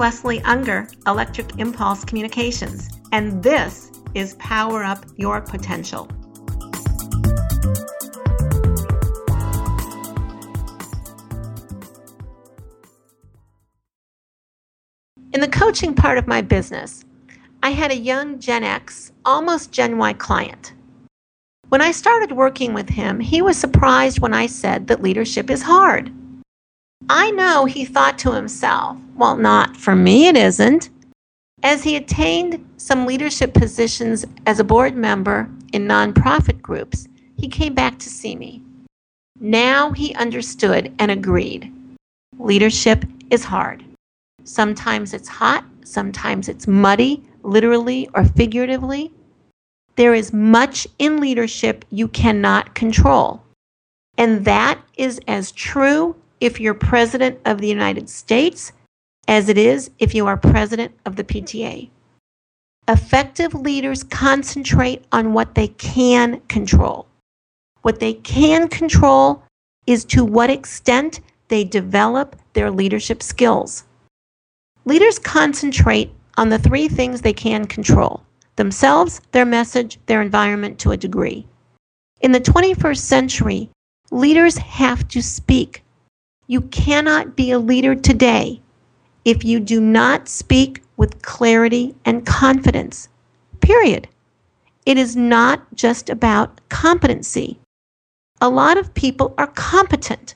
[0.00, 6.08] Leslie Ungar, Electric Impulse Communications, and this is Power Up Your Potential.
[15.34, 17.04] In the coaching part of my business,
[17.62, 20.72] I had a young Gen X, almost Gen Y client.
[21.68, 25.60] When I started working with him, he was surprised when I said that leadership is
[25.60, 26.10] hard.
[27.12, 30.90] I know he thought to himself, well, not for me, it isn't.
[31.64, 37.74] As he attained some leadership positions as a board member in nonprofit groups, he came
[37.74, 38.62] back to see me.
[39.40, 41.72] Now he understood and agreed.
[42.38, 43.84] Leadership is hard.
[44.44, 49.10] Sometimes it's hot, sometimes it's muddy, literally or figuratively.
[49.96, 53.42] There is much in leadership you cannot control.
[54.16, 58.72] And that is as true if you're president of the United States
[59.28, 61.88] as it is if you are president of the PTA.
[62.88, 67.06] Effective leaders concentrate on what they can control.
[67.82, 69.44] What they can control
[69.86, 73.84] is to what extent they develop their leadership skills.
[74.84, 78.22] Leaders concentrate on the three things they can control
[78.56, 81.46] themselves, their message, their environment to a degree.
[82.20, 83.70] In the 21st century,
[84.10, 85.82] leaders have to speak.
[86.50, 88.60] You cannot be a leader today
[89.24, 93.08] if you do not speak with clarity and confidence.
[93.60, 94.08] Period.
[94.84, 97.60] It is not just about competency.
[98.40, 100.34] A lot of people are competent.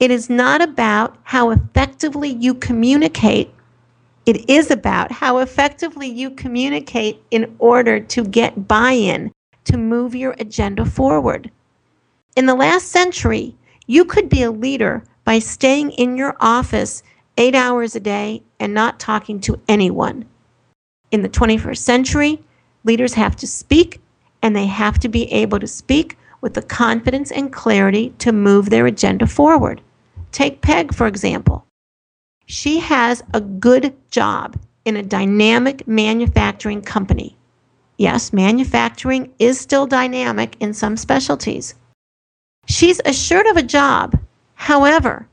[0.00, 3.52] It is not about how effectively you communicate
[4.24, 9.30] it is about how effectively you communicate in order to get buy in
[9.64, 11.50] to move your agenda forward.
[12.34, 17.02] In the last century, you could be a leader by staying in your office
[17.36, 20.24] eight hours a day and not talking to anyone.
[21.10, 22.42] In the 21st century,
[22.84, 24.00] leaders have to speak
[24.42, 28.70] and they have to be able to speak with the confidence and clarity to move
[28.70, 29.80] their agenda forward.
[30.32, 31.66] Take Peg, for example.
[32.46, 37.36] She has a good job in a dynamic manufacturing company.
[37.98, 41.74] Yes, manufacturing is still dynamic in some specialties.
[42.66, 44.18] She's assured of a job.
[44.54, 45.26] However,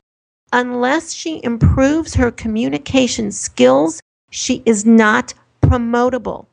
[0.52, 6.46] unless she improves her communication skills, she is not promotable.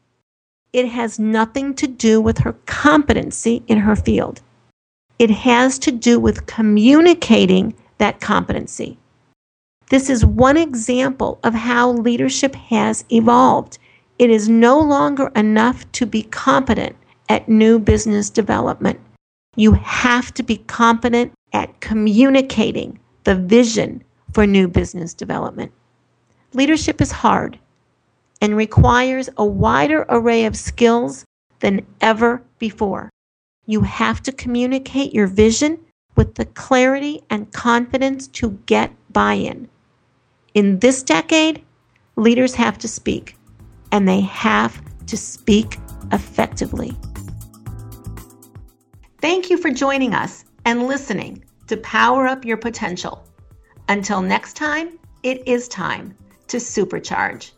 [0.74, 4.42] It has nothing to do with her competency in her field.
[5.18, 8.98] It has to do with communicating that competency.
[9.90, 13.80] This is one example of how leadership has evolved.
[14.20, 16.96] It is no longer enough to be competent
[17.30, 19.00] at new business development.
[19.58, 25.72] You have to be competent at communicating the vision for new business development.
[26.54, 27.58] Leadership is hard
[28.40, 31.26] and requires a wider array of skills
[31.60, 33.10] than ever before.
[33.66, 35.80] You have to communicate your vision
[36.16, 39.68] with the clarity and confidence to get buy in.
[40.54, 41.64] In this decade,
[42.16, 43.36] leaders have to speak,
[43.92, 45.80] and they have to speak
[46.12, 46.96] effectively.
[49.20, 53.24] Thank you for joining us and listening to Power Up Your Potential.
[53.90, 56.16] Until next time, it is time
[56.50, 57.52] to supercharge.